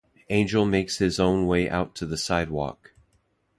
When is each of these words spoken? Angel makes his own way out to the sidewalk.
Angel 0.31 0.65
makes 0.65 0.97
his 0.97 1.19
own 1.19 1.45
way 1.45 1.69
out 1.69 1.93
to 1.93 2.07
the 2.07 2.17
sidewalk. 2.17 2.93